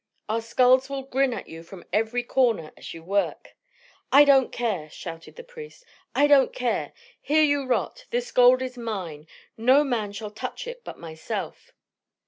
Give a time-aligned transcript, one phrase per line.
[0.27, 3.55] "Our skulls will grin at you from every corner as you work"
[4.11, 5.85] "I don't care!" shouted the priest.
[6.15, 6.93] "I don't care!
[7.21, 8.05] Here you rot.
[8.09, 9.27] This gold is mine.
[9.57, 11.71] No man shall touch it but myself."